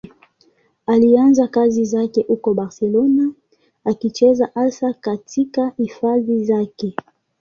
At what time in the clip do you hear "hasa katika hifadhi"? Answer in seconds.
4.55-6.45